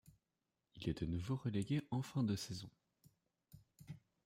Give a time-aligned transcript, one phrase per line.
[0.77, 2.71] Il est de nouveau relégué en fin de saison.